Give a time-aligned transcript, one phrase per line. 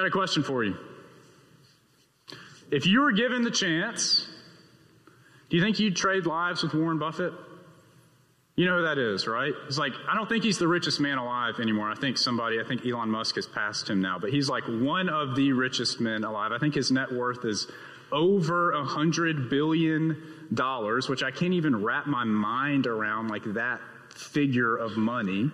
[0.00, 0.76] got a question for you.
[2.70, 4.26] If you were given the chance,
[5.50, 7.32] do you think you'd trade lives with Warren Buffett?
[8.56, 9.52] You know who that is, right?
[9.66, 11.90] It's like, I don't think he's the richest man alive anymore.
[11.90, 15.08] I think somebody, I think Elon Musk has passed him now, but he's like one
[15.08, 16.52] of the richest men alive.
[16.52, 17.66] I think his net worth is
[18.12, 20.16] over a hundred billion
[20.52, 23.80] dollars, which I can't even wrap my mind around like that
[24.14, 25.50] figure of money.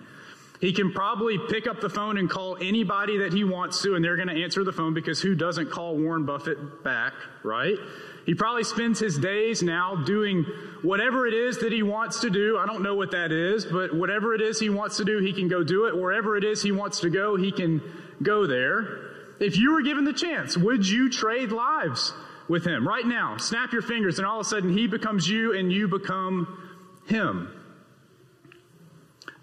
[0.59, 4.03] He can probably pick up the phone and call anybody that he wants to, and
[4.03, 7.77] they're going to answer the phone because who doesn't call Warren Buffett back, right?
[8.25, 10.45] He probably spends his days now doing
[10.81, 12.57] whatever it is that he wants to do.
[12.57, 15.31] I don't know what that is, but whatever it is he wants to do, he
[15.31, 15.95] can go do it.
[15.95, 17.81] Wherever it is he wants to go, he can
[18.21, 19.11] go there.
[19.39, 22.13] If you were given the chance, would you trade lives
[22.47, 23.37] with him right now?
[23.37, 26.69] Snap your fingers, and all of a sudden he becomes you and you become
[27.05, 27.53] him.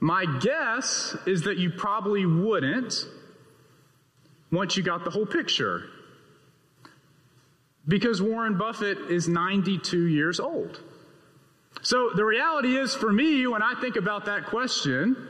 [0.05, 3.07] My guess is that you probably wouldn't
[4.53, 5.85] once you got the whole picture.
[7.89, 10.79] Because Warren Buffett is 92 years old.
[11.81, 15.27] So the reality is for me, when I think about that question,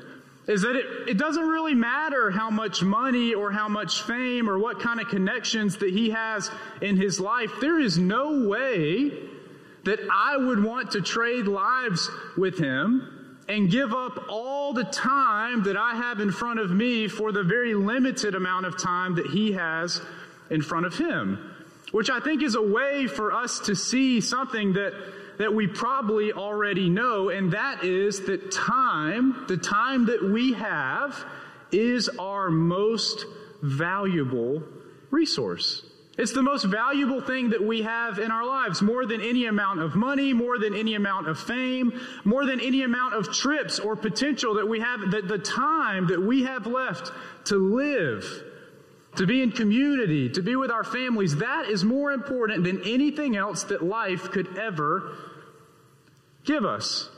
[0.48, 4.58] is that it, it doesn't really matter how much money or how much fame or
[4.58, 6.50] what kind of connections that he has
[6.82, 7.52] in his life.
[7.60, 9.12] There is no way
[9.84, 15.64] that I would want to trade lives with him and give up all the time
[15.64, 19.26] that I have in front of me for the very limited amount of time that
[19.26, 20.00] he has
[20.50, 21.50] in front of him.
[21.92, 24.92] Which I think is a way for us to see something that,
[25.38, 31.24] that we probably already know, and that is that time, the time that we have,
[31.70, 33.26] is our most
[33.62, 34.62] valuable
[35.10, 35.84] resource.
[36.16, 39.80] It's the most valuable thing that we have in our lives, more than any amount
[39.80, 43.96] of money, more than any amount of fame, more than any amount of trips or
[43.96, 47.10] potential that we have, that the time that we have left
[47.46, 48.24] to live,
[49.16, 53.36] to be in community, to be with our families, that is more important than anything
[53.36, 55.16] else that life could ever
[56.44, 57.10] give us.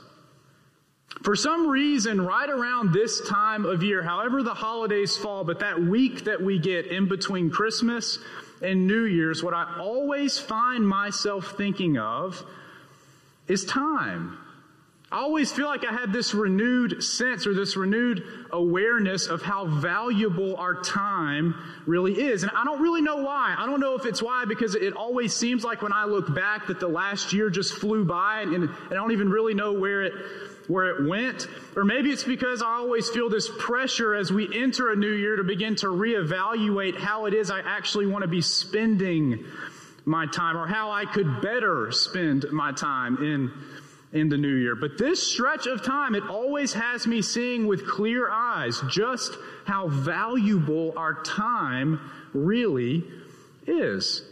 [1.23, 5.79] For some reason, right around this time of year, however the holidays fall, but that
[5.79, 8.19] week that we get in between Christmas
[8.61, 12.43] and New Year's, what I always find myself thinking of
[13.47, 14.37] is time.
[15.09, 19.65] I always feel like I have this renewed sense or this renewed awareness of how
[19.65, 22.43] valuable our time really is.
[22.43, 23.55] And I don't really know why.
[23.57, 26.67] I don't know if it's why because it always seems like when I look back
[26.67, 30.03] that the last year just flew by and, and I don't even really know where
[30.03, 30.13] it
[30.67, 31.47] where it went.
[31.75, 35.35] Or maybe it's because I always feel this pressure as we enter a new year
[35.37, 39.45] to begin to reevaluate how it is I actually want to be spending
[40.05, 43.51] my time or how I could better spend my time in
[44.13, 44.75] in the new year.
[44.75, 49.87] But this stretch of time, it always has me seeing with clear eyes just how
[49.89, 51.99] valuable our time
[52.33, 53.03] really
[53.65, 54.23] is.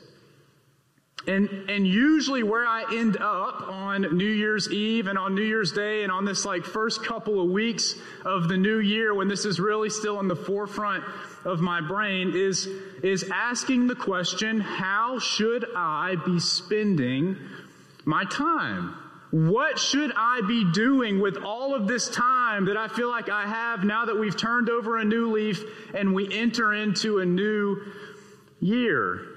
[1.27, 5.71] And, and usually where I end up on New Year's Eve and on New Year's
[5.71, 9.43] Day and on this like first couple of weeks of the new year when this
[9.43, 11.03] is really still in the forefront
[11.43, 12.67] of my brain is,
[13.01, 17.37] is asking the question, how should I be spending
[18.05, 18.95] my time?
[19.31, 23.47] What should I be doing with all of this time that I feel like I
[23.47, 25.63] have now that we've turned over a new leaf
[25.95, 27.81] and we enter into a new
[28.59, 29.34] year?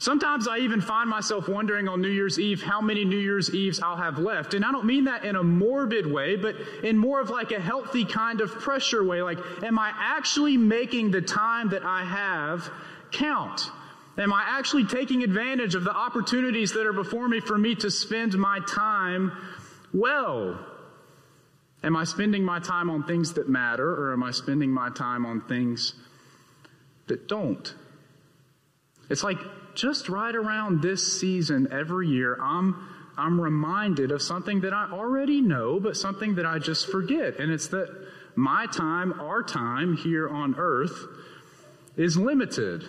[0.00, 3.80] Sometimes I even find myself wondering on New Year's Eve how many New Year's Eves
[3.80, 4.54] I'll have left.
[4.54, 7.60] And I don't mean that in a morbid way, but in more of like a
[7.60, 9.20] healthy kind of pressure way.
[9.20, 12.70] Like, am I actually making the time that I have
[13.12, 13.70] count?
[14.16, 17.90] Am I actually taking advantage of the opportunities that are before me for me to
[17.90, 19.32] spend my time
[19.92, 20.64] well?
[21.84, 25.26] Am I spending my time on things that matter, or am I spending my time
[25.26, 25.92] on things
[27.06, 27.74] that don't?
[29.10, 29.38] It's like
[29.74, 35.40] just right around this season every year, I'm, I'm reminded of something that I already
[35.40, 37.38] know, but something that I just forget.
[37.38, 37.88] And it's that
[38.34, 41.06] my time, our time here on earth,
[41.96, 42.88] is limited.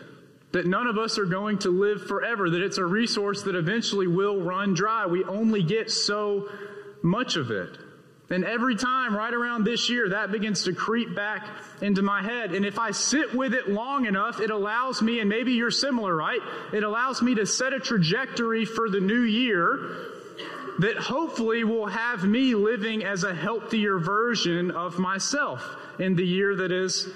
[0.51, 4.07] That none of us are going to live forever, that it's a resource that eventually
[4.07, 5.05] will run dry.
[5.05, 6.49] We only get so
[7.01, 7.77] much of it.
[8.31, 11.45] And every time, right around this year, that begins to creep back
[11.81, 12.53] into my head.
[12.53, 16.15] And if I sit with it long enough, it allows me, and maybe you're similar,
[16.15, 16.39] right?
[16.71, 19.97] It allows me to set a trajectory for the new year
[20.79, 26.55] that hopefully will have me living as a healthier version of myself in the year
[26.55, 27.09] that is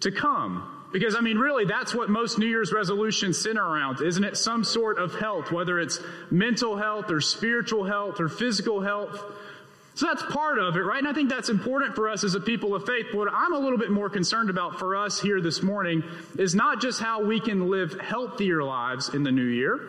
[0.00, 0.70] to come.
[0.94, 4.36] Because, I mean, really, that's what most New Year's resolutions center around, isn't it?
[4.36, 6.00] Some sort of health, whether it's
[6.30, 9.20] mental health or spiritual health or physical health
[9.94, 10.98] So that's part of it, right?
[10.98, 13.06] And I think that's important for us as a people of faith.
[13.12, 16.02] What I'm a little bit more concerned about for us here this morning
[16.36, 19.80] is not just how we can live healthier lives in the new year,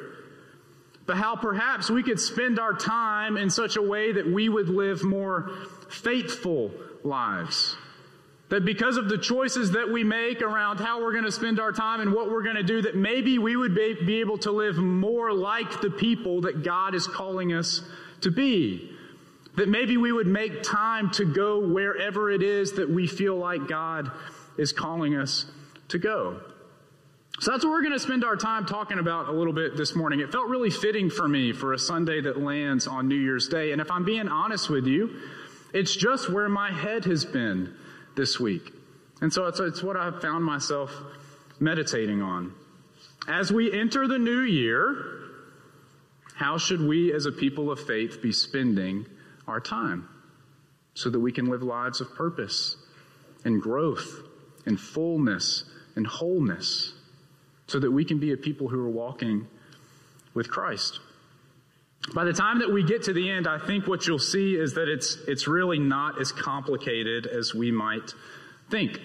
[1.07, 4.69] but how perhaps we could spend our time in such a way that we would
[4.69, 5.50] live more
[5.90, 6.72] faithful
[7.04, 7.75] lives.
[8.50, 11.72] That because of the choices that we make around how we're going to spend our
[11.72, 14.78] time and what we're going to do, that maybe we would be able to live
[14.78, 17.81] more like the people that God is calling us
[18.22, 18.95] to be.
[19.57, 23.68] That maybe we would make time to go wherever it is that we feel like
[23.68, 24.12] God
[24.57, 25.46] is calling us
[25.90, 26.42] to go.
[27.40, 29.94] So that's what we're going to spend our time talking about a little bit this
[29.94, 30.22] morning.
[30.22, 33.74] It felt really fitting for me for a Sunday that lands on New Year's Day.
[33.74, 35.19] And if I'm being honest with you,
[35.74, 37.75] it's just where my head has been
[38.16, 38.72] this week.
[39.22, 40.96] And so it's, it's what I've found myself
[41.60, 42.54] meditating on.
[43.28, 44.96] As we enter the new year,
[46.36, 49.06] how should we as a people of faith be spending
[49.48, 50.08] our time
[50.94, 52.78] so that we can live lives of purpose
[53.44, 54.22] and growth
[54.66, 55.66] and fullness
[55.96, 56.94] and wholeness
[57.68, 59.48] so that we can be a people who are walking
[60.34, 61.00] with Christ.
[62.14, 64.76] By the time that we get to the end, I think what you'll see is
[64.76, 68.14] that it's, it's really not as complicated as we might
[68.70, 69.00] think.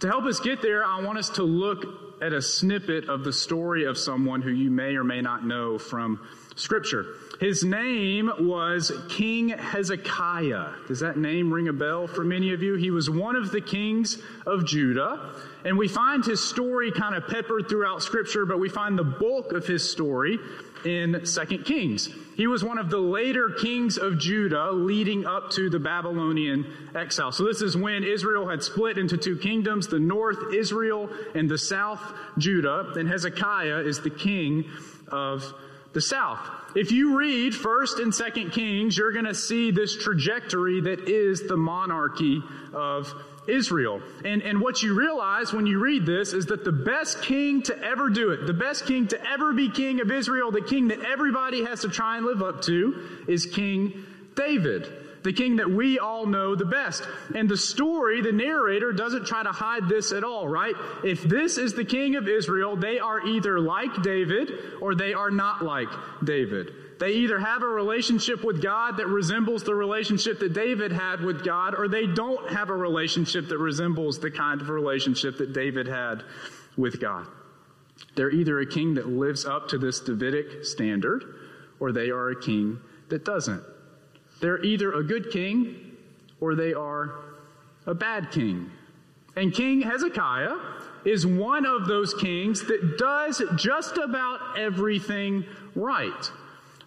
[0.00, 3.32] To help us get there, I want us to look at a snippet of the
[3.32, 6.20] story of someone who you may or may not know from
[6.54, 7.06] Scripture.
[7.40, 10.74] His name was King Hezekiah.
[10.86, 12.74] Does that name ring a bell for many of you?
[12.74, 15.32] He was one of the kings of Judah.
[15.64, 19.52] And we find his story kind of peppered throughout Scripture, but we find the bulk
[19.52, 20.38] of his story
[20.84, 22.10] in Second Kings.
[22.36, 27.32] He was one of the later kings of Judah leading up to the Babylonian exile.
[27.32, 31.58] So this is when Israel had split into two kingdoms, the north Israel and the
[31.58, 32.02] south
[32.36, 34.66] Judah, and Hezekiah is the king
[35.08, 35.54] of
[35.94, 36.38] the south.
[36.74, 41.42] If you read 1st and 2nd Kings, you're going to see this trajectory that is
[41.42, 43.12] the monarchy of
[43.48, 44.00] Israel.
[44.24, 47.78] And, and what you realize when you read this is that the best king to
[47.82, 51.00] ever do it, the best king to ever be king of Israel, the king that
[51.00, 54.06] everybody has to try and live up to, is King
[54.36, 57.02] David the king that we all know the best.
[57.34, 60.74] And the story, the narrator doesn't try to hide this at all, right?
[61.04, 65.30] If this is the king of Israel, they are either like David or they are
[65.30, 65.88] not like
[66.24, 66.72] David.
[66.98, 71.42] They either have a relationship with God that resembles the relationship that David had with
[71.44, 75.86] God, or they don't have a relationship that resembles the kind of relationship that David
[75.86, 76.22] had
[76.76, 77.26] with God.
[78.16, 81.24] They're either a king that lives up to this Davidic standard,
[81.78, 83.62] or they are a king that doesn't.
[84.40, 85.96] They're either a good king
[86.40, 87.20] or they are
[87.86, 88.70] a bad king.
[89.36, 90.56] And King Hezekiah
[91.04, 95.44] is one of those kings that does just about everything
[95.74, 96.30] right.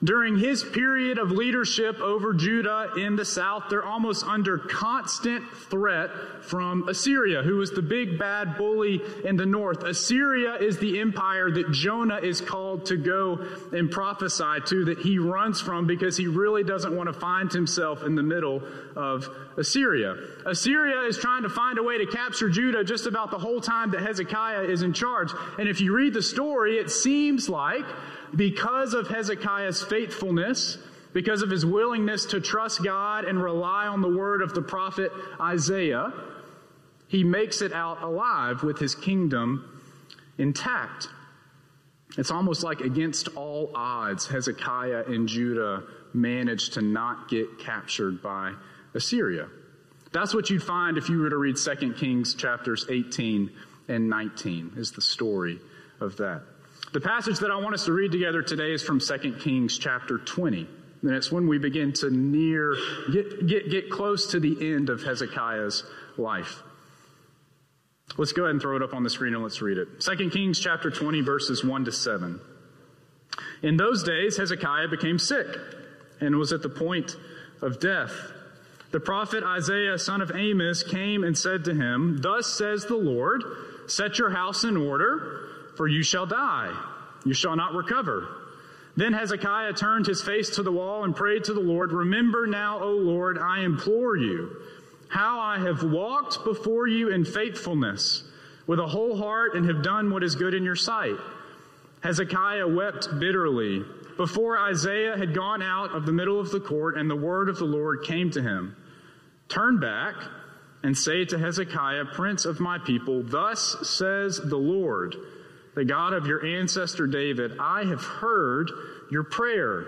[0.04, 6.10] During his period of leadership over Judah in the south, they're almost under constant threat
[6.42, 9.84] from Assyria, who is the big bad bully in the north.
[9.84, 15.20] Assyria is the empire that Jonah is called to go and prophesy to, that he
[15.20, 18.62] runs from because he really doesn't want to find himself in the middle
[18.98, 20.16] of Assyria.
[20.46, 23.92] Assyria is trying to find a way to capture Judah just about the whole time
[23.92, 25.32] that Hezekiah is in charge.
[25.60, 27.86] And if you read the story, it seems like
[28.36, 30.78] because of Hezekiah's faithfulness,
[31.14, 35.12] because of his willingness to trust God and rely on the word of the prophet
[35.40, 36.12] Isaiah,
[37.08, 39.82] he makes it out alive with his kingdom
[40.40, 41.10] intact.
[42.18, 48.54] It's almost like against all odds, Hezekiah and Judah managed to not get captured by
[48.94, 49.48] Assyria.
[50.12, 53.52] That's what you'd find if you were to read 2 Kings chapters 18
[53.88, 55.60] and 19, is the story
[56.00, 56.44] of that.
[56.94, 60.20] The passage that I want us to read together today is from 2 Kings chapter
[60.20, 60.68] 20.
[61.02, 62.76] And it's when we begin to near,
[63.12, 65.84] get, get, get close to the end of Hezekiah's
[66.18, 66.62] life.
[68.18, 70.00] Let's go ahead and throw it up on the screen and let's read it.
[70.00, 72.40] 2 Kings chapter 20, verses 1 to 7.
[73.64, 75.48] In those days, Hezekiah became sick
[76.22, 77.16] and was at the point
[77.62, 78.14] of death.
[78.94, 83.44] The prophet Isaiah, son of Amos, came and said to him, Thus says the Lord,
[83.88, 86.72] set your house in order for you shall die.
[87.26, 88.28] You shall not recover.
[88.96, 92.80] Then Hezekiah turned his face to the wall and prayed to the Lord, Remember now,
[92.84, 94.56] O Lord, I implore you,
[95.08, 98.24] how I have walked before you in faithfulness
[98.68, 101.18] with a whole heart and have done what is good in your sight.
[102.02, 103.84] Hezekiah wept bitterly
[104.18, 107.58] before Isaiah had gone out of the middle of the court, and the word of
[107.58, 108.76] the Lord came to him
[109.50, 110.16] Turn back
[110.84, 115.16] and say to Hezekiah, Prince of my people, Thus says the Lord
[115.76, 118.70] the God of your ancestor David, I have heard
[119.10, 119.88] your prayer.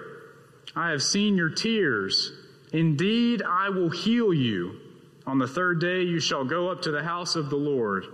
[0.75, 2.31] I have seen your tears
[2.75, 4.79] Indeed, I will heal you.
[5.25, 8.05] On the third day, you shall go up to the house of the Lord.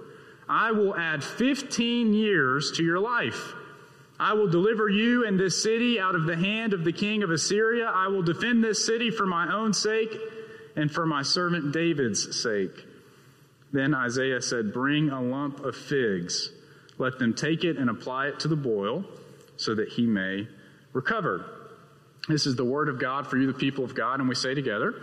[0.48, 3.54] I will add 15 years to your life.
[4.20, 7.32] I will deliver you and this city out of the hand of the king of
[7.32, 7.86] Assyria.
[7.86, 10.16] I will defend this city for my own sake
[10.75, 12.86] and for my servant David's sake.
[13.72, 16.51] Then Isaiah said, Bring a lump of figs.
[16.98, 19.06] Let them take it and apply it to the boil
[19.58, 20.48] so that he may
[20.94, 21.46] recover.
[22.28, 24.54] This is the word of God for you, the people of God, and we say
[24.54, 24.94] together,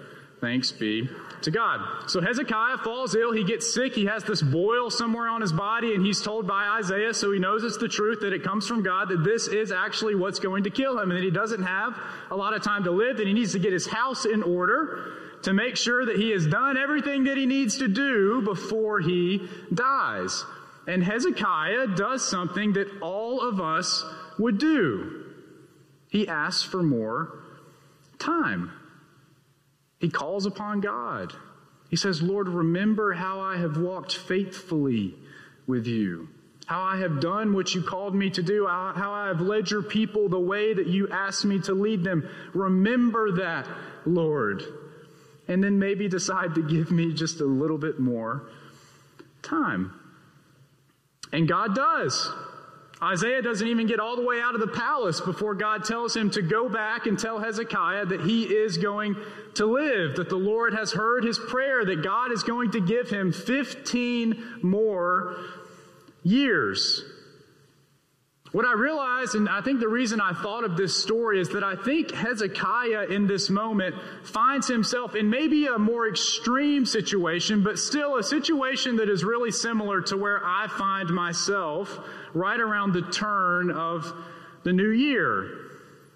[0.41, 1.09] Thanks be
[1.43, 2.09] to God.
[2.09, 3.33] So Hezekiah falls ill.
[3.33, 3.95] He gets sick.
[3.95, 7.41] He has this boil somewhere on his body, and he's told by Isaiah, so he
[7.41, 10.63] knows it's the truth, that it comes from God, that this is actually what's going
[10.65, 11.99] to kill him, and that he doesn't have
[12.31, 15.28] a lot of time to live, that he needs to get his house in order
[15.43, 19.49] to make sure that he has done everything that he needs to do before he
[19.73, 20.45] dies.
[20.87, 24.05] And Hezekiah does something that all of us
[24.39, 25.25] would do.
[26.11, 27.39] He asks for more
[28.19, 28.73] time.
[30.01, 31.33] He calls upon God.
[31.91, 35.15] He says, Lord, remember how I have walked faithfully
[35.67, 36.29] with you,
[36.67, 39.83] how I have done what you called me to do, how I have led your
[39.83, 42.29] people the way that you asked me to lead them.
[42.55, 43.67] Remember that,
[44.07, 44.63] Lord.
[45.49, 48.51] And then maybe decide to give me just a little bit more
[49.43, 49.93] time.
[51.33, 52.31] And God does.
[53.03, 56.31] Isaiah doesn't even get all the way out of the palace before God tells him
[56.31, 59.15] to go back and tell Hezekiah that he is going
[59.55, 63.09] to live, that the Lord has heard his prayer, that God is going to give
[63.09, 65.37] him 15 more
[66.25, 67.05] years.
[68.53, 71.63] What I realized, and I think the reason I thought of this story is that
[71.63, 77.79] I think Hezekiah in this moment finds himself in maybe a more extreme situation, but
[77.79, 81.99] still a situation that is really similar to where I find myself
[82.33, 84.11] right around the turn of
[84.65, 85.51] the new year.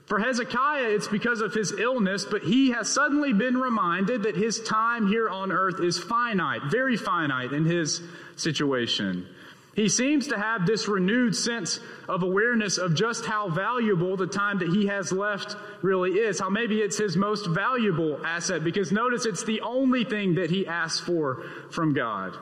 [0.07, 4.61] For Hezekiah, it's because of his illness, but he has suddenly been reminded that his
[4.61, 8.01] time here on earth is finite, very finite in his
[8.37, 9.27] situation.
[9.75, 14.59] He seems to have this renewed sense of awareness of just how valuable the time
[14.59, 16.39] that he has left really is.
[16.39, 20.67] How maybe it's his most valuable asset because notice it's the only thing that he
[20.67, 22.37] asks for from God.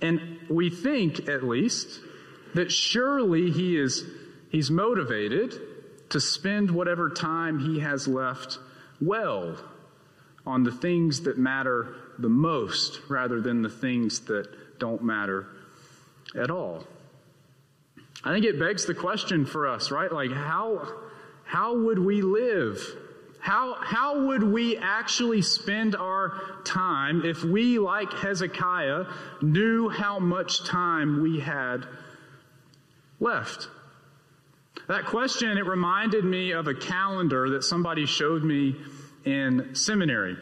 [0.00, 2.00] And we think, at least,
[2.54, 4.04] that surely he is
[4.50, 5.60] he's motivated
[6.10, 8.58] to spend whatever time he has left
[9.00, 9.56] well
[10.46, 15.48] on the things that matter the most rather than the things that don't matter
[16.38, 16.84] at all.
[18.22, 20.10] I think it begs the question for us, right?
[20.10, 20.86] Like how
[21.44, 22.80] how would we live?
[23.40, 29.04] How how would we actually spend our time if we like Hezekiah
[29.42, 31.86] knew how much time we had
[33.20, 33.68] left?
[34.88, 38.76] That question it reminded me of a calendar that somebody showed me
[39.24, 40.36] in seminary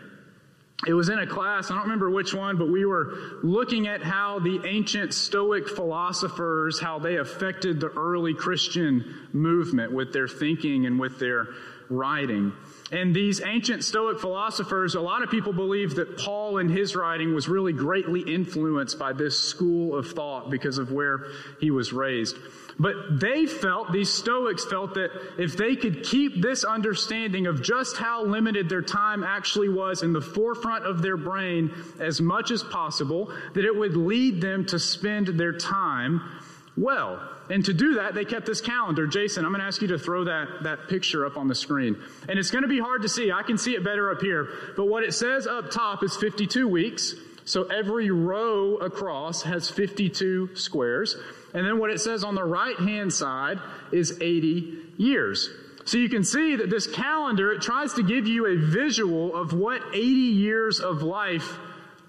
[0.86, 4.02] it was in a class, I don't remember which one, but we were looking at
[4.02, 10.86] how the ancient Stoic philosophers, how they affected the early Christian movement with their thinking
[10.86, 11.48] and with their
[11.92, 12.52] writing.
[12.90, 17.34] And these ancient Stoic philosophers, a lot of people believe that Paul in his writing
[17.34, 21.26] was really greatly influenced by this school of thought because of where
[21.58, 22.36] he was raised.
[22.78, 27.96] But they felt, these Stoics felt that if they could keep this understanding of just
[27.96, 32.62] how limited their time actually was in the forefront of their brain as much as
[32.62, 36.20] possible, that it would lead them to spend their time
[36.76, 37.20] well.
[37.52, 39.06] And to do that, they kept this calendar.
[39.06, 42.02] Jason, I'm going to ask you to throw that, that picture up on the screen.
[42.26, 43.30] And it's going to be hard to see.
[43.30, 44.48] I can see it better up here.
[44.74, 47.14] But what it says up top is 52 weeks.
[47.44, 51.18] So every row across has 52 squares.
[51.52, 53.58] And then what it says on the right hand side
[53.92, 55.50] is 80 years.
[55.84, 59.52] So you can see that this calendar, it tries to give you a visual of
[59.52, 61.58] what 80 years of life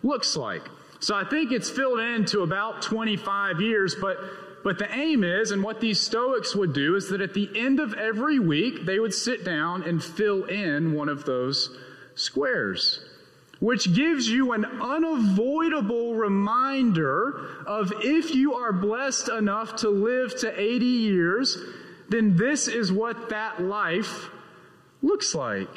[0.04, 0.62] looks like.
[1.02, 4.20] So I think it's filled in to about 25 years, but
[4.64, 7.80] but the aim is, and what these Stoics would do, is that at the end
[7.80, 11.78] of every week, they would sit down and fill in one of those
[12.16, 13.04] squares
[13.64, 20.60] which gives you an unavoidable reminder of if you are blessed enough to live to
[20.60, 21.58] 80 years,
[22.10, 24.30] then this is what that life
[25.02, 25.70] looks like.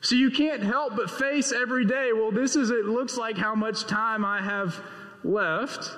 [0.00, 3.54] So you can't help but face every day, well, this is, it looks like how
[3.54, 4.80] much time I have
[5.22, 5.90] left.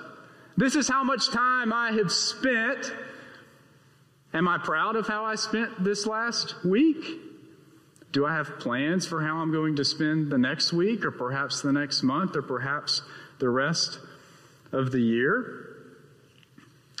[0.57, 2.93] This is how much time I have spent.
[4.33, 7.05] Am I proud of how I spent this last week?
[8.11, 11.61] Do I have plans for how I'm going to spend the next week or perhaps
[11.61, 13.01] the next month or perhaps
[13.39, 13.99] the rest
[14.71, 15.67] of the year?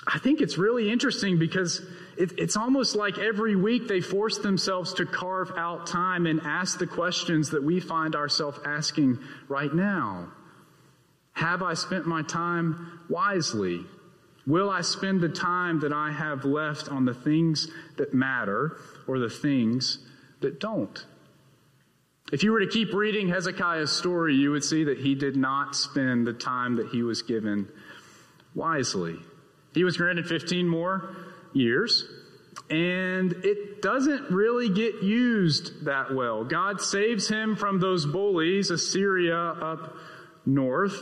[0.07, 1.81] I think it's really interesting because
[2.17, 6.79] it, it's almost like every week they force themselves to carve out time and ask
[6.79, 10.31] the questions that we find ourselves asking right now.
[11.33, 13.85] Have I spent my time wisely?
[14.47, 19.19] Will I spend the time that I have left on the things that matter or
[19.19, 19.99] the things
[20.41, 21.05] that don't?
[22.31, 25.75] If you were to keep reading Hezekiah's story, you would see that he did not
[25.75, 27.67] spend the time that he was given
[28.55, 29.17] wisely.
[29.73, 31.15] He was granted 15 more
[31.53, 32.05] years,
[32.69, 36.43] and it doesn't really get used that well.
[36.43, 39.95] God saves him from those bullies, Assyria up
[40.45, 41.01] north.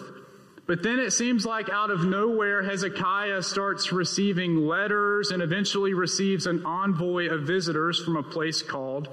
[0.70, 6.46] But then it seems like out of nowhere, Hezekiah starts receiving letters and eventually receives
[6.46, 9.10] an envoy of visitors from a place called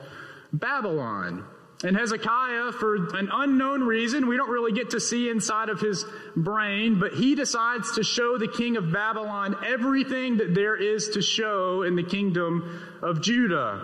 [0.53, 1.47] Babylon.
[1.83, 6.05] And Hezekiah, for an unknown reason, we don't really get to see inside of his
[6.37, 11.23] brain, but he decides to show the king of Babylon everything that there is to
[11.23, 13.83] show in the kingdom of Judah.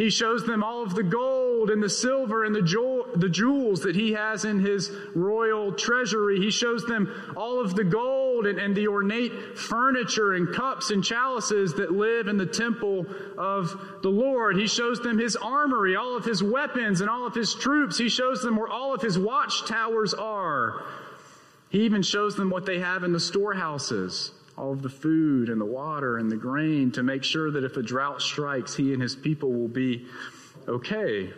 [0.00, 3.82] He shows them all of the gold and the silver and the, jewel, the jewels
[3.82, 6.40] that he has in his royal treasury.
[6.40, 11.04] He shows them all of the gold and, and the ornate furniture and cups and
[11.04, 13.04] chalices that live in the temple
[13.36, 14.56] of the Lord.
[14.56, 17.98] He shows them his armory, all of his weapons and all of his troops.
[17.98, 20.82] He shows them where all of his watchtowers are.
[21.68, 25.60] He even shows them what they have in the storehouses all of the food and
[25.60, 29.00] the water and the grain to make sure that if a drought strikes, he and
[29.00, 30.06] his people will be
[30.68, 31.30] okay.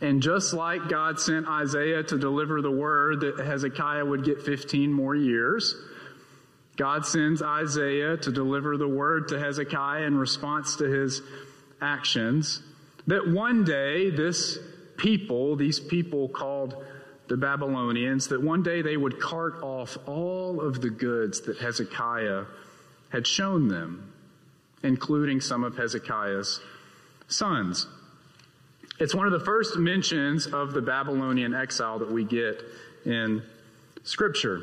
[0.00, 4.92] And just like God sent Isaiah to deliver the word that Hezekiah would get 15
[4.92, 5.74] more years,
[6.76, 11.22] God sends Isaiah to deliver the word to Hezekiah in response to his
[11.80, 12.62] actions.
[13.06, 14.58] That one day, this
[14.98, 16.84] people, these people called
[17.28, 22.44] the Babylonians that one day they would cart off all of the goods that Hezekiah
[23.10, 24.12] had shown them,
[24.82, 26.60] including some of Hezekiah's
[27.28, 27.86] sons.
[28.98, 32.62] It's one of the first mentions of the Babylonian exile that we get
[33.04, 33.42] in
[34.02, 34.62] Scripture.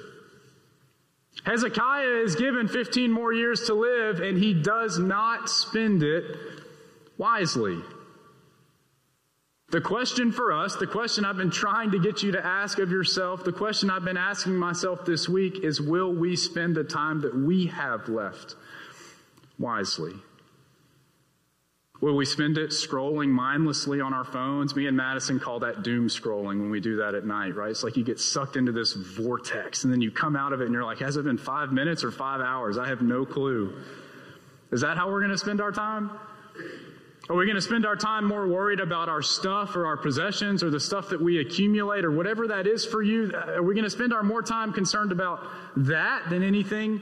[1.46, 6.38] Hezekiah is given 15 more years to live, and he does not spend it
[7.18, 7.80] wisely.
[9.70, 12.92] The question for us, the question I've been trying to get you to ask of
[12.92, 17.22] yourself, the question I've been asking myself this week is will we spend the time
[17.22, 18.56] that we have left
[19.58, 20.14] wisely?
[22.02, 24.76] Will we spend it scrolling mindlessly on our phones?
[24.76, 27.72] Me and Madison call that doom scrolling when we do that at night, right?
[27.72, 30.66] It's like you get sucked into this vortex and then you come out of it
[30.66, 32.78] and you're like, has it been five minutes or five hours?
[32.78, 33.82] I have no clue.
[34.72, 36.12] Is that how we're going to spend our time?
[37.28, 40.62] Are we going to spend our time more worried about our stuff or our possessions
[40.62, 43.34] or the stuff that we accumulate or whatever that is for you?
[43.34, 45.44] Are we going to spend our more time concerned about
[45.78, 47.02] that than anything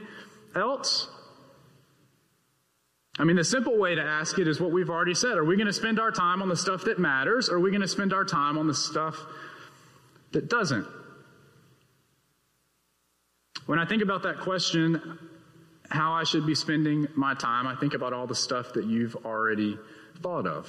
[0.54, 1.08] else?
[3.18, 5.36] I mean, the simple way to ask it is what we've already said.
[5.36, 7.70] Are we going to spend our time on the stuff that matters or are we
[7.70, 9.18] going to spend our time on the stuff
[10.32, 10.86] that doesn't?
[13.66, 15.18] When I think about that question,
[15.90, 19.16] how I should be spending my time, I think about all the stuff that you've
[19.24, 19.78] already
[20.22, 20.68] thought of.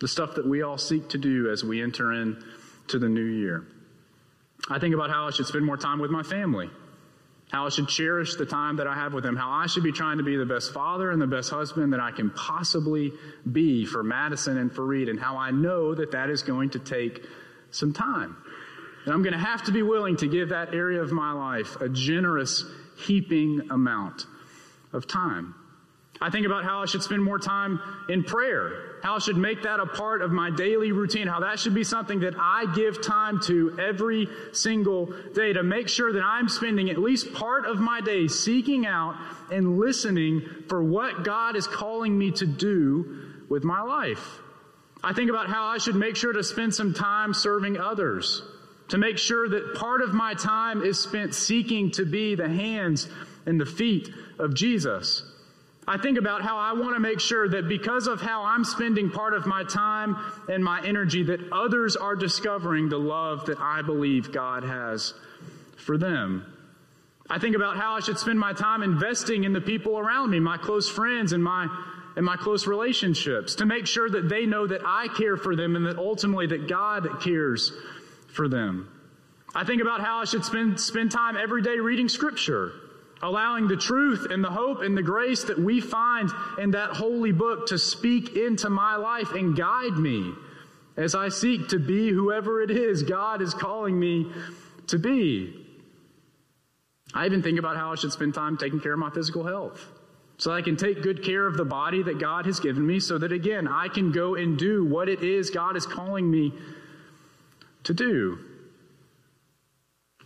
[0.00, 3.66] The stuff that we all seek to do as we enter into the new year.
[4.70, 6.70] I think about how I should spend more time with my family,
[7.50, 9.92] how I should cherish the time that I have with them, how I should be
[9.92, 13.12] trying to be the best father and the best husband that I can possibly
[13.50, 16.78] be for Madison and for Reed, and how I know that that is going to
[16.78, 17.24] take
[17.70, 18.36] some time.
[19.04, 21.76] And I'm going to have to be willing to give that area of my life
[21.80, 22.64] a generous,
[22.98, 24.26] heaping amount
[24.92, 25.54] of time.
[26.20, 29.62] I think about how I should spend more time in prayer, how I should make
[29.62, 33.00] that a part of my daily routine, how that should be something that I give
[33.00, 37.78] time to every single day to make sure that I'm spending at least part of
[37.78, 39.16] my day seeking out
[39.52, 44.40] and listening for what God is calling me to do with my life.
[45.02, 48.42] I think about how I should make sure to spend some time serving others,
[48.88, 53.08] to make sure that part of my time is spent seeking to be the hands
[53.46, 55.22] and the feet of Jesus.
[55.88, 59.10] I think about how I want to make sure that because of how I'm spending
[59.10, 63.80] part of my time and my energy, that others are discovering the love that I
[63.80, 65.14] believe God has
[65.78, 66.44] for them.
[67.30, 70.40] I think about how I should spend my time investing in the people around me,
[70.40, 71.66] my close friends and my
[72.16, 75.74] and my close relationships, to make sure that they know that I care for them
[75.74, 77.72] and that ultimately that God cares
[78.34, 78.88] for them.
[79.54, 82.72] I think about how I should spend spend time every day reading scripture
[83.22, 87.32] allowing the truth and the hope and the grace that we find in that holy
[87.32, 90.32] book to speak into my life and guide me
[90.96, 94.32] as I seek to be whoever it is God is calling me
[94.88, 95.64] to be.
[97.14, 99.86] I even think about how I should spend time taking care of my physical health.
[100.38, 103.18] so I can take good care of the body that God has given me, so
[103.18, 106.52] that again, I can go and do what it is God is calling me
[107.82, 108.38] to do.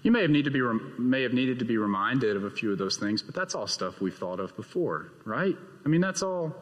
[0.03, 0.61] You may have, need to be,
[0.99, 3.69] may have needed to be reminded of a few of those things, but that's all
[3.69, 5.57] stuff we've thought of before, right?
[5.85, 6.55] I mean, that's all,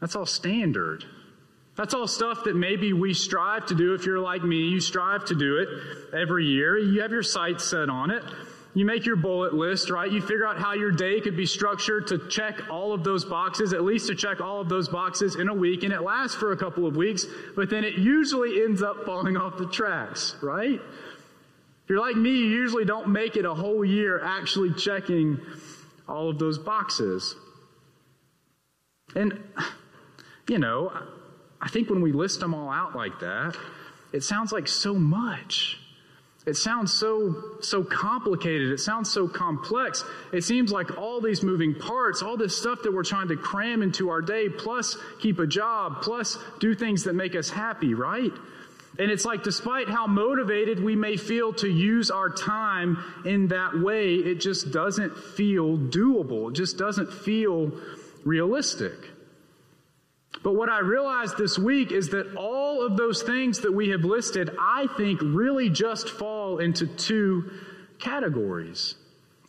[0.00, 1.04] that's all standard.
[1.76, 3.94] That's all stuff that maybe we strive to do.
[3.94, 6.78] If you're like me, you strive to do it every year.
[6.78, 8.22] You have your sights set on it.
[8.74, 10.10] You make your bullet list, right?
[10.10, 13.72] You figure out how your day could be structured to check all of those boxes,
[13.72, 16.50] at least to check all of those boxes in a week, and it lasts for
[16.50, 20.80] a couple of weeks, but then it usually ends up falling off the tracks, right?
[21.84, 25.38] If you're like me, you usually don't make it a whole year actually checking
[26.08, 27.36] all of those boxes.
[29.14, 29.38] And,
[30.48, 30.92] you know,
[31.60, 33.56] I think when we list them all out like that,
[34.14, 35.78] it sounds like so much.
[36.46, 38.70] It sounds so, so complicated.
[38.70, 40.04] It sounds so complex.
[40.32, 43.82] It seems like all these moving parts, all this stuff that we're trying to cram
[43.82, 48.32] into our day, plus keep a job, plus do things that make us happy, right?
[48.98, 53.76] And it's like, despite how motivated we may feel to use our time in that
[53.76, 56.50] way, it just doesn't feel doable.
[56.50, 57.72] It just doesn't feel
[58.24, 58.92] realistic.
[60.44, 64.04] But what I realized this week is that all of those things that we have
[64.04, 67.50] listed, I think, really just fall into two
[67.98, 68.94] categories.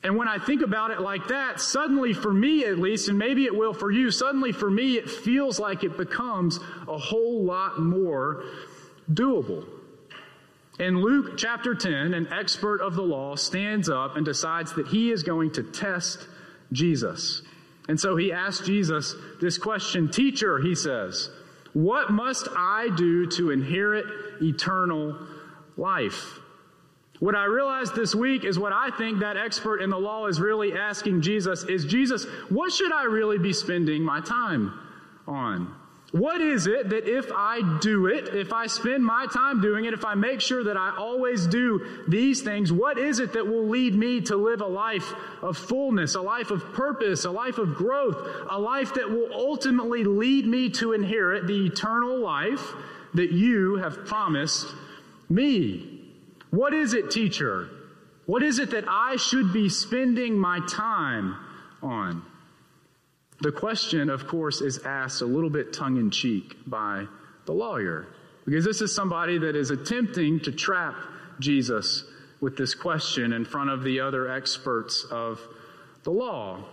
[0.04, 3.46] And when I think about it like that, suddenly for me at least, and maybe
[3.46, 7.80] it will for you, suddenly for me it feels like it becomes a whole lot
[7.80, 8.44] more
[9.12, 9.66] doable.
[10.80, 15.12] In Luke chapter 10, an expert of the law stands up and decides that he
[15.12, 16.28] is going to test
[16.72, 17.42] Jesus.
[17.88, 21.30] And so he asks Jesus this question Teacher, he says,
[21.76, 24.06] what must I do to inherit
[24.42, 25.18] eternal
[25.76, 26.40] life?
[27.20, 30.40] What I realized this week is what I think that expert in the law is
[30.40, 34.78] really asking Jesus is Jesus, what should I really be spending my time
[35.28, 35.74] on?
[36.16, 39.94] What is it that if I do it, if I spend my time doing it,
[39.94, 43.68] if I make sure that I always do these things, what is it that will
[43.68, 47.76] lead me to live a life of fullness, a life of purpose, a life of
[47.76, 48.16] growth,
[48.50, 52.66] a life that will ultimately lead me to inherit the eternal life
[53.14, 54.68] that you have promised
[55.28, 56.02] me?
[56.50, 57.68] What is it, teacher?
[58.26, 61.36] What is it that I should be spending my time
[61.84, 62.24] on?
[63.42, 67.06] The question, of course, is asked a little bit tongue in cheek by
[67.46, 68.08] the lawyer,
[68.46, 70.96] because this is somebody that is attempting to trap
[71.40, 72.06] Jesus
[72.40, 75.40] with this question in front of the other experts of
[76.04, 76.64] the law.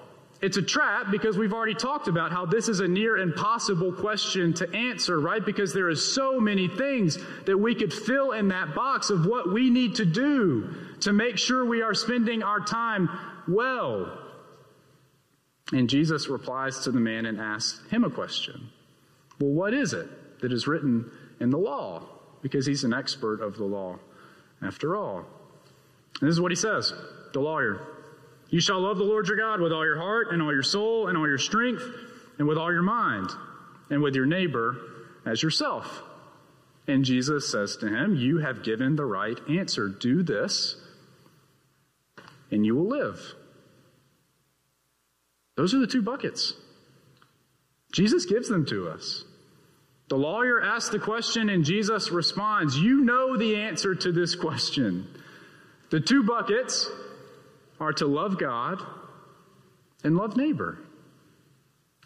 [0.40, 4.52] It's a trap because we've already talked about how this is a near impossible question
[4.54, 5.44] to answer, right?
[5.44, 9.52] Because there is so many things that we could fill in that box of what
[9.52, 13.08] we need to do to make sure we are spending our time
[13.46, 14.18] well.
[15.72, 18.70] And Jesus replies to the man and asks him a question.
[19.40, 22.02] Well, what is it that is written in the law?
[22.42, 23.98] Because he's an expert of the law,
[24.60, 25.24] after all.
[26.20, 26.92] And this is what he says
[27.32, 27.80] the lawyer.
[28.50, 31.08] You shall love the Lord your God with all your heart and all your soul
[31.08, 31.82] and all your strength
[32.38, 33.30] and with all your mind
[33.88, 34.76] and with your neighbor
[35.24, 36.02] as yourself.
[36.86, 39.88] And Jesus says to him, You have given the right answer.
[39.88, 40.76] Do this,
[42.50, 43.34] and you will live.
[45.56, 46.54] Those are the two buckets.
[47.92, 49.24] Jesus gives them to us.
[50.08, 52.76] The lawyer asks the question, and Jesus responds.
[52.76, 55.06] You know the answer to this question.
[55.90, 56.88] The two buckets
[57.80, 58.80] are to love God
[60.04, 60.78] and love neighbor.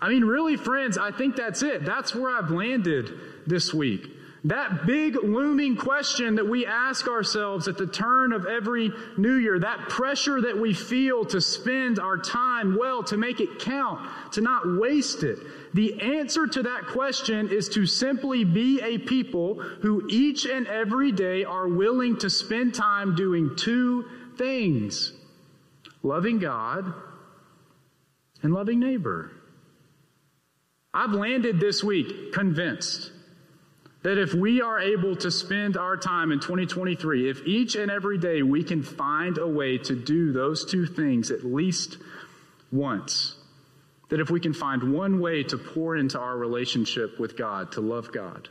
[0.00, 1.84] I mean, really, friends, I think that's it.
[1.84, 3.10] That's where I've landed
[3.46, 4.06] this week.
[4.46, 9.58] That big looming question that we ask ourselves at the turn of every new year,
[9.58, 14.40] that pressure that we feel to spend our time well, to make it count, to
[14.40, 15.40] not waste it.
[15.74, 21.10] The answer to that question is to simply be a people who each and every
[21.10, 24.04] day are willing to spend time doing two
[24.38, 25.12] things
[26.04, 26.94] loving God
[28.44, 29.32] and loving neighbor.
[30.94, 33.10] I've landed this week convinced
[34.06, 38.16] that if we are able to spend our time in 2023, if each and every
[38.16, 41.98] day we can find a way to do those two things at least
[42.70, 43.34] once,
[44.08, 47.80] that if we can find one way to pour into our relationship with God, to
[47.80, 48.48] love God,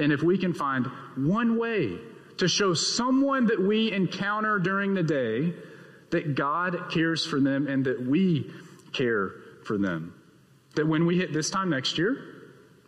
[0.00, 1.96] and if we can find one way
[2.38, 5.54] to show someone that we encounter during the day
[6.10, 8.52] that God cares for them and that we
[8.92, 10.14] care for them,
[10.74, 12.29] that when we hit this time next year,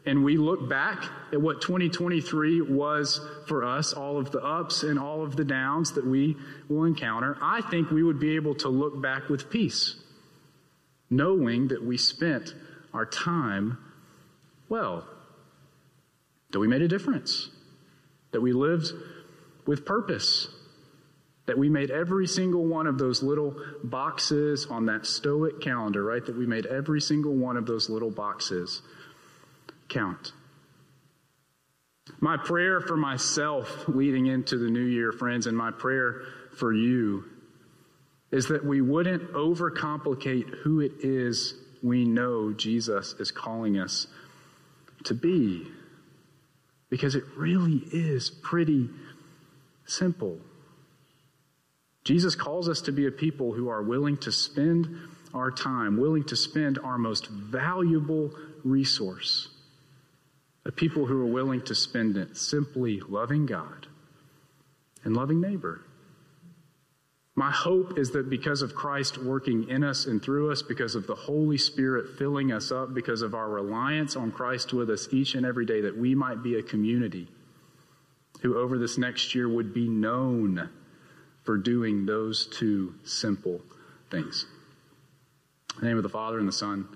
[0.04, 4.98] and we look back at what 2023 was for us, all of the ups and
[4.98, 6.36] all of the downs that we
[6.68, 9.96] will encounter, I think we would be able to look back with peace.
[11.10, 12.54] knowing that we spent
[12.94, 13.76] our time
[14.70, 15.06] well,
[16.50, 17.50] that we made a difference,
[18.30, 18.90] that we lived
[19.66, 20.48] with purpose,
[21.44, 26.24] that we made every single one of those little boxes on that stoic calendar, right?
[26.24, 28.80] That we made every single one of those little boxes
[29.92, 30.32] count.
[32.20, 36.22] My prayer for myself leading into the new year, friends, and my prayer
[36.56, 37.24] for you
[38.30, 44.06] is that we wouldn't overcomplicate who it is we know Jesus is calling us
[45.04, 45.66] to be.
[46.88, 48.88] Because it really is pretty
[49.86, 50.38] simple.
[52.04, 54.96] Jesus calls us to be a people who are willing to spend
[55.32, 58.30] our time, willing to spend our most valuable
[58.64, 59.48] resource,
[60.64, 63.86] a people who are willing to spend it simply loving God
[65.04, 65.84] and loving neighbor.
[67.34, 71.06] My hope is that because of Christ working in us and through us, because of
[71.06, 75.34] the Holy Spirit filling us up, because of our reliance on Christ with us each
[75.34, 77.28] and every day, that we might be a community
[78.42, 80.68] who over this next year would be known
[81.42, 83.62] for doing those two simple
[84.10, 84.46] things.
[85.76, 86.86] In the name of the Father, and the Son,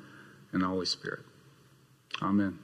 [0.52, 1.20] and the Holy Spirit.
[2.20, 2.58] Amen.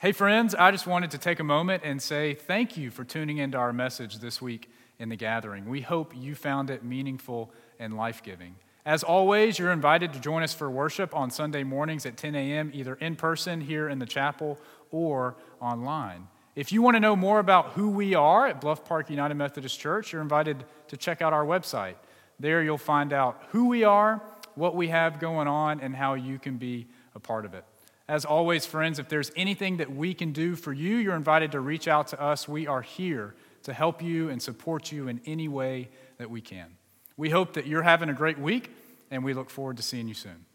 [0.00, 3.38] Hey, friends, I just wanted to take a moment and say thank you for tuning
[3.38, 5.68] into our message this week in the gathering.
[5.68, 8.54] We hope you found it meaningful and life giving.
[8.86, 12.70] As always, you're invited to join us for worship on Sunday mornings at 10 a.m.,
[12.72, 14.60] either in person here in the chapel
[14.92, 16.28] or online.
[16.54, 19.80] If you want to know more about who we are at Bluff Park United Methodist
[19.80, 21.96] Church, you're invited to check out our website.
[22.38, 24.22] There you'll find out who we are,
[24.54, 27.64] what we have going on, and how you can be a part of it.
[28.08, 31.60] As always, friends, if there's anything that we can do for you, you're invited to
[31.60, 32.48] reach out to us.
[32.48, 36.78] We are here to help you and support you in any way that we can.
[37.18, 38.70] We hope that you're having a great week,
[39.10, 40.46] and we look forward to seeing you soon.